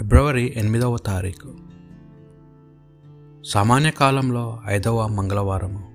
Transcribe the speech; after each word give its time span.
ఫిబ్రవరి 0.00 0.52
ఎనిమిదవ 0.56 0.96
తారీఖు. 0.96 1.54
సామాన్య 3.44 3.90
కాలంలో 3.90 4.60
ఐదవ 4.66 5.06
మంగళవారము. 5.06 5.90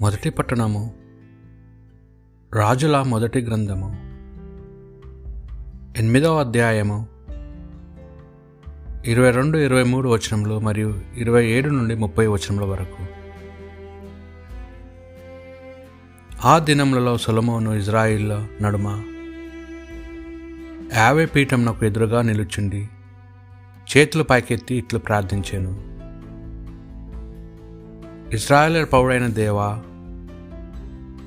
మొదటి 0.00 0.30
పట్టణము 0.30 0.94
రాజుల 2.54 3.02
మొదటి 3.02 3.40
గ్రంథము. 3.40 3.96
ఎనిమిదవ 5.98 6.40
అధ్యాయము 6.40 7.06
ఇరవై 9.06 9.30
రెండు 9.30 9.58
ఇరవై 9.58 9.82
మూడు 9.82 10.08
వచనములు 10.08 10.58
మరియు 10.58 11.00
ఇరవై 11.16 11.46
ఏడు 11.46 11.68
నుండి 11.68 11.94
ముప్పై 11.94 12.26
వచనముల 12.26 12.64
వరకు. 12.64 13.06
ఆ 16.44 16.58
దినములలో 16.58 17.18
సొలమోను 17.18 17.70
ఇజ్రాయిల్లో 17.70 18.46
నడుమ 18.62 19.11
యావే 20.96 21.26
పీఠం 21.26 21.64
నాకు 21.64 21.86
ఎదురుగా 21.86 22.22
నిలుచుండి 22.22 22.88
చేతులు 23.92 24.22
పైకెత్తి 24.22 24.74
ఇట్లు 24.74 24.98
ప్రార్థించాను. 24.98 25.92
ఇజ్రాయేలర్ 28.34 28.92
పౌడైన 28.92 29.26
దేవా 29.26 29.82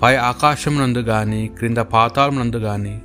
పై 0.01 0.15
ఆకాశం 0.15 0.81
నందు 0.81 0.97
కానీ 0.97 1.47
క్రింద 1.47 1.77
పాతాళం 1.77 2.39
నందు 2.39 2.55
కానీ 2.55 3.01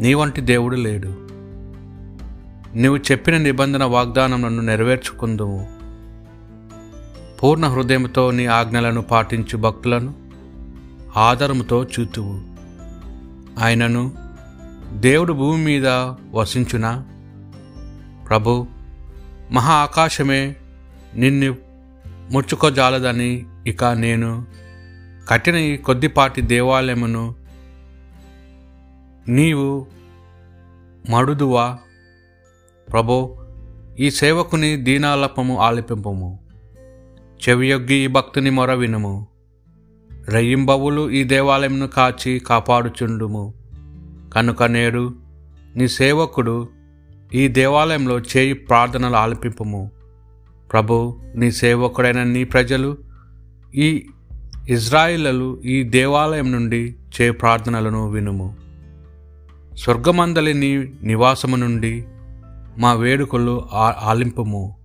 నీ 0.00 0.14
వంటి 0.14 0.40
దేవుడు 0.40 0.76
లేడు. 0.76 1.14
నీవు 2.74 2.96
చెప్పిన 2.96 3.36
నిబంధన 3.36 3.84
వాగ్దానం 3.84 4.42
నన్ను 4.42 4.62
నెరవేర్చుకుందుము 4.62 5.68
పూర్ణ 7.42 7.66
హృదయంతో 7.66 8.30
నీ 8.30 8.46
ఆజ్ఞలను 8.46 9.02
పాటించు 9.02 9.56
భక్తులను 9.56 10.14
ఆదరముతో 11.16 11.84
చూతువు. 11.84 12.40
ఆయనను 13.64 14.25
దేవుడు 14.92 15.32
భూమి 15.32 15.64
మీద 15.64 15.88
వసించునా? 16.32 17.06
ప్రభు 18.28 18.66
మహా 19.50 19.72
ఆకాశమే 19.72 20.56
నిన్ను 21.14 21.56
ముచ్చుకోజాలదని 22.32 23.46
ఇక 23.66 23.84
నేను 23.84 24.46
కట్టిన 25.28 25.54
ఈ 25.54 25.76
కొద్దిపాటి 25.76 26.40
దేవాలయమును 26.40 27.34
నీవు 29.28 29.86
మడుదువా? 31.10 31.78
ప్రభు 32.92 33.36
ఈ 33.98 34.10
సేవకుని 34.10 34.76
దీనాలపము 34.76 35.58
ఆలిపింపము. 35.58 36.40
చెవియొగ్గి 37.48 37.94
ఈ 37.94 38.06
భక్తుని 38.06 38.50
మొర 38.50 38.72
వినుము. 38.74 39.26
రయ్యింబవులు 40.28 41.10
ఈ 41.10 41.24
దేవాలయమును 41.24 41.88
కాచి 41.88 42.38
కాపాడుచుండుము. 42.38 43.54
కనుక 44.32 44.62
నేడు 44.62 45.14
నీ 45.76 45.88
సేవకుడు 45.88 46.68
ఈ 47.34 47.48
దేవాలయంలో 47.48 48.18
చేయి 48.18 48.52
ప్రార్థనలు 48.52 49.16
ఆలపింపము. 49.16 49.90
ప్రభు 50.72 51.18
నీ 51.34 51.52
సేవకుడైన 51.52 52.22
నీ 52.22 52.44
ప్రజలు 52.44 52.98
ఈ 53.74 54.06
ఇజ్రాయిలలు 54.68 55.60
ఈ 55.64 55.82
దేవాలయం 55.82 56.52
నుండి 56.52 56.96
చే 57.20 57.30
ప్రార్థనలను 57.30 58.10
వినుము. 58.10 58.56
స్వర్గమందలి 59.78 60.54
నీ 60.54 60.92
నివాసము 61.02 61.56
నుండి 61.56 62.06
మా 62.78 62.92
వేడుకలు 62.92 63.66
ఆ- 63.72 63.94
ఆలింపుము. 64.02 64.76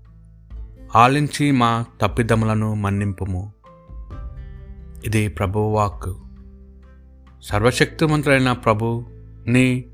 ఆలించి 0.95 1.51
మా 1.51 1.85
తప్పిదములను 2.01 2.73
మన్నింపుము. 2.73 3.53
ఇది 5.05 5.27
ప్రభువాక్ 5.27 6.13
సర్వశక్తిమంతుడైన 7.43 8.51
ప్రభు 8.51 9.05
నీ 9.47 9.85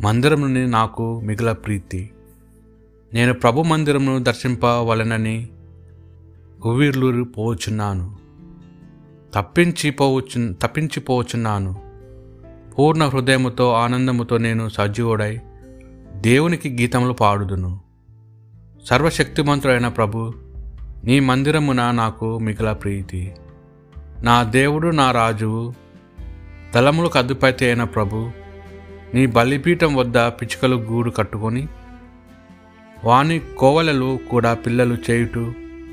మందిరముని 0.00 0.66
నాకు 0.66 1.20
మిగిల 1.20 1.52
ప్రీతి. 1.52 2.10
నేను 3.12 3.34
ప్రభు 3.34 3.62
మందిరమును 3.62 4.18
దర్శింపవలనని 4.18 5.48
ఉవ్విర్లూరు 6.64 7.24
పోవచ్చున్నాను 7.24 8.16
తప్పించిపోవచ్చు 9.34 10.52
తప్పించిపోవచ్చున్నాను 10.52 11.80
పూర్ణ 12.78 13.04
హృదయముతో 13.04 13.72
ఆనందముతో 13.72 14.38
నేను 14.38 14.68
సజీవుడై 14.68 15.38
దేవునికి 16.14 16.76
గీతములు 16.80 17.12
పాడుదును. 17.12 17.80
సర్వశక్తిమంతుడైన 18.84 19.88
ప్రభు 19.88 20.32
నీ 21.04 21.20
మందిరమున 21.20 21.90
నాకు 21.90 22.38
మిగిల 22.38 22.72
ప్రీతి. 22.72 23.32
నా 24.22 24.42
దేవుడు 24.42 24.88
నా 24.88 25.10
రాజువు 25.10 25.74
దళములకు 26.74 27.18
అదుపతి 27.18 27.66
అయిన 27.66 27.84
ప్రభు 27.84 28.30
నీ 29.14 29.26
బలిపీఠం 29.26 29.96
వద్ద 29.96 30.18
పిచ్చుకలు 30.18 30.76
గూడు 30.76 31.10
కట్టుకొని 31.10 31.68
వాని 33.04 33.40
కోవలలు 33.58 34.18
కూడా 34.30 34.54
పిల్లలు 34.54 34.96
చేయుట 35.10 35.38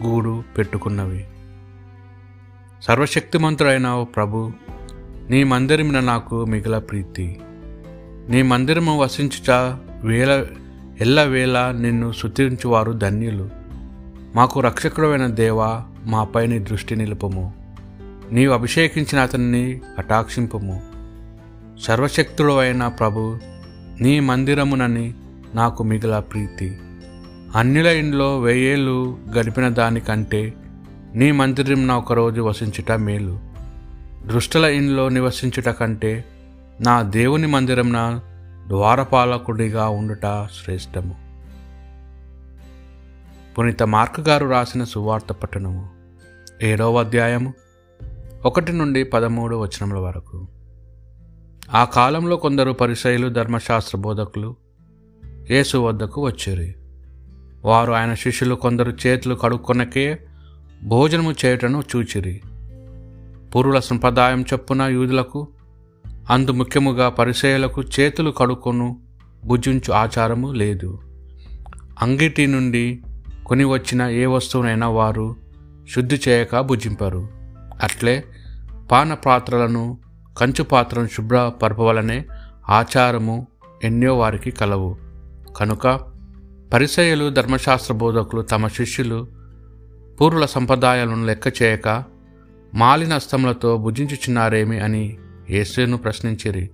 గూడు 0.03 0.44
పెట్టుకున్నవి. 0.57 1.25
సర్వశక్తిమంతుడైన 2.81 3.88
ఓ 3.88 4.03
ప్రభు 4.03 4.51
నీ 5.29 5.44
మందిరమున 5.44 6.00
నాకు 6.00 6.45
మిగిల 6.45 6.77
ప్రీతి. 6.77 7.39
నీ 8.29 8.41
మందిరము 8.41 9.00
వసించుట 9.00 9.51
వేల 10.03 10.45
ఎల్లవేళ 11.01 11.72
నిన్ను 11.72 12.11
శుతించువారు 12.11 12.91
ధన్యులు. 12.91 13.50
మాకు 14.35 14.59
రక్షకుడైన 14.59 15.27
దేవా 15.27 15.83
మాపై 16.06 16.47
నీ 16.47 16.59
దృష్టి 16.59 16.95
నిలుపము. 16.95 17.53
నీవు 18.31 18.53
అభిషేకించిన 18.53 19.22
అతన్ని 19.22 19.81
కటాక్షింపము. 19.97 20.97
సర్వశక్తుడు 21.81 22.57
అయిన 22.57 22.88
ప్రభు 22.88 23.39
నీ 24.01 24.19
మందిరమునని 24.19 25.13
నాకు 25.55 25.83
మిగిల 25.83 26.19
ప్రీతి. 26.19 26.79
అన్నిల 27.55 27.88
ఇంట్లో 27.88 28.39
వెయ్యేళ్ళు 28.39 29.17
గడిపిన 29.38 29.69
దానికంటే 29.69 30.53
నీ 31.15 31.31
మందిరం 31.31 31.91
ఒకరోజు 31.91 32.41
వసించుట 32.41 32.91
మేలు. 32.91 33.39
దృష్టల 34.25 34.65
ఇంట్లో 34.65 35.09
నివసించుట 35.09 35.69
కంటే 35.69 36.25
నా 36.81 37.01
దేవుని 37.01 37.47
మందిరంన 37.47 38.21
ద్వారపాలకుడిగా 38.67 39.88
ఉండుట 39.88 40.47
శ్రేష్టము. 40.63 41.15
పునీత 43.57 43.83
మార్క్ 43.83 44.19
గారు 44.19 44.47
రాసిన 44.47 44.83
సువార్త 44.83 45.31
పట్టణము 45.31 45.89
ఏడవ 46.61 46.99
అధ్యాయము 46.99 47.53
ఒకటి 48.45 48.73
నుండి 48.73 49.03
పదమూడు 49.03 49.55
వచనముల 49.55 49.97
వరకు. 49.97 50.47
ఆ 51.75 51.85
కాలంలో 51.85 52.35
కొందరు 52.35 52.72
పరిసయులు 52.72 53.29
ధర్మశాస్త్ర 53.29 53.97
బోధకులు 53.97 54.55
యేసు 55.51 55.78
వద్దకు 55.78 56.25
వచ్చారు. 56.25 56.73
వారు 57.67 57.91
ఆయన 57.91 58.13
శిష్యులు 58.13 58.55
కొందరు 58.55 58.94
చేతులు 59.07 59.35
కడుక్కొనకే 59.35 60.19
భోజనము 60.83 61.35
చేయటను 61.45 61.83
చూచిరి. 61.95 62.41
పురుల 63.56 63.79
సంప్రదాయం 63.79 64.41
చొప్పున 64.41 64.81
యూదులకు 64.81 65.47
అందు 66.29 66.51
ముఖ్యముగా 66.51 67.09
పరిసయులకు 67.09 67.81
చేతులు 67.81 68.31
కడుక్కొను 68.31 69.01
భుజించు 69.45 69.94
ఆచారము 69.94 70.51
లేదు. 70.51 71.00
అంగిటి 72.01 72.47
నుండి 72.47 73.01
కొని 73.45 73.63
వచ్చిన 73.63 74.01
ఏ 74.01 74.25
వస్తువునైనా 74.25 74.88
వారు 74.88 75.35
శుద్ధి 75.95 76.22
చేయక 76.27 76.59
భుజింపరు. 76.59 77.27
అట్లే 77.83 78.23
పాన 78.91 79.13
పాత్రలను 79.13 79.97
కంచు 80.38 80.64
పాత్రను 80.64 81.08
శుభ్రపరపవలనే 81.08 82.25
ఆచారము 82.70 83.48
ఎన్నో 83.84 84.18
వారికి 84.18 84.52
కలవు. 84.52 84.98
కనుక 85.58 86.00
పరిసయులు 86.74 87.30
ధర్మశాస్త్ర 87.30 87.94
బోధకులు 87.94 88.42
తమ 88.42 88.68
శిష్యులు 88.68 89.28
పూర్వుల 90.22 90.46
సంప్రదాయాలను 90.46 91.25
లెక్క 91.25 91.62
చేయక 91.62 92.04
మాలినస్తములతో 92.74 93.78
భుజించుచున్నారేమి 93.78 94.80
అని 94.80 95.18
యేసును 95.50 95.98
ప్రశ్నించిరి. 95.98 96.69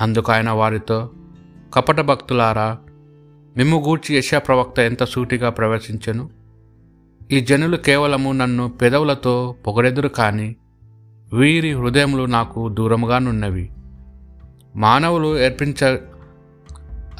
అందుకు 0.00 0.32
ఆయన 0.32 0.50
వారితో 0.50 1.10
కపట 1.74 2.00
భక్తులారా 2.00 2.78
మిమ్ము 3.56 3.84
గూర్చి 3.86 4.16
యశా 4.16 4.38
ప్రవక్త 4.38 4.78
ఎంత 4.78 5.04
సూటిగా 5.04 5.50
ప్రవేశించెను? 5.50 6.30
ఈ 7.30 7.40
జనులు 7.40 7.76
కేవలము 7.76 8.32
నన్ను 8.32 8.68
పెదవులతో 8.68 9.54
పొగడెదురు 9.66 10.08
కానీ 10.08 10.56
వీరి 11.32 11.72
హృదయములు 11.72 12.24
నాకు 12.24 12.68
దూరముగానున్నవి 12.68 13.70
మానవులు 14.76 15.44
అర్పించ 15.44 15.96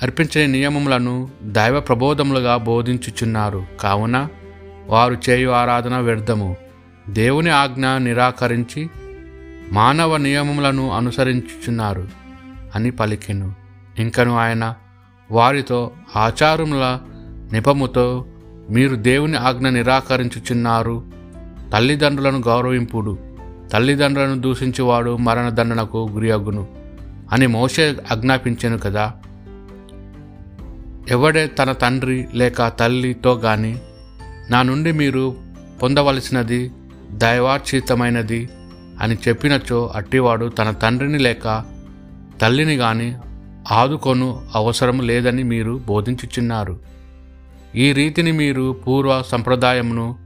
అర్పించే 0.02 0.46
నియమములను 0.46 1.28
దైవ 1.42 1.80
ప్రబోధములుగా 1.80 2.56
బోధించుచున్నారు. 2.56 3.66
కావున 3.80 4.28
వారు 4.86 5.16
చేయు 5.30 5.50
ఆరాధన 5.50 5.98
వ్యర్థము. 5.98 6.56
దేవుని 7.08 7.50
ఆజ్ఞ 7.50 7.86
నిరాకరించి 7.86 8.90
మానవ 9.72 10.16
నియమములను 10.16 10.90
అనుసరించుచున్నారు 10.90 12.08
అని 12.74 12.90
పలికెను. 12.90 13.54
ఇంకను 13.98 14.36
ఆయన 14.36 14.74
వారితో 15.30 15.90
ఆచారముల 16.16 16.98
నిపముతో 17.52 18.26
మీరు 18.70 18.96
దేవుని 18.96 19.36
ఆజ్ఞ 19.36 19.68
నిరాకరించుచున్నారు. 19.68 21.02
తల్లిదండ్రులను 21.72 22.38
గౌరవింపుడు. 22.38 23.31
తల్లిదండ్రులను 23.72 24.40
దూషించువాడు 24.40 25.16
మరణదండనకు 25.16 26.08
గురియగును 26.12 26.66
అని 27.32 27.46
మోషే 27.46 27.96
ఆజ్ఞాపించెను 28.10 28.78
కదా. 28.78 29.12
ఎవడే 31.10 31.46
తన 31.46 31.72
తండ్రి 31.72 32.28
లేక 32.34 32.68
తల్లితో 32.68 33.32
గాని 33.34 33.78
నా 34.50 34.62
నుండి 34.62 34.92
మీరు 34.92 35.36
పొందవలసినది 35.82 36.70
దైవార్చితమైనది 37.12 38.48
అని 39.00 39.16
చెప్పినచో 39.28 39.92
అట్టివాడు 39.94 40.46
తన 40.46 40.70
తండ్రిని 40.70 41.18
లేక 41.18 41.64
తల్లిని 42.40 42.76
గాని 42.76 43.16
ఆదుకొను 43.72 44.42
అవసరం 44.54 45.00
లేదని 45.00 45.42
మీరు 45.42 45.80
బోధించుచున్నారు. 45.86 46.78
ఈ 47.76 47.92
రీతిని 47.92 48.32
మీరు 48.32 48.76
పూర్వ 48.86 49.22
సంప్రదాయమును 49.26 50.16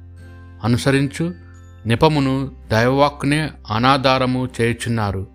అనుసరించు 0.65 1.46
నిపమును 1.87 2.51
దైవవాక్కునే 2.71 3.51
అనాధారము 3.71 4.49
చేయుచున్నారు. 4.61 5.27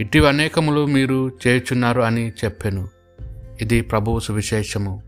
ఇటీవనేకములు 0.00 0.80
అనేకములు 0.80 0.86
మీరు 0.86 1.30
చేయుచున్నారు 1.46 2.00
అని 2.00 2.28
చెప్పెను. 2.28 2.88
ఇది 3.60 3.80
ప్రభువు 3.80 4.18
సువిశేషము. 4.18 5.02